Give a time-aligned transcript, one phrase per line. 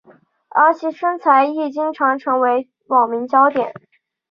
[0.49, 3.71] 而其身材亦经常成为网民焦点。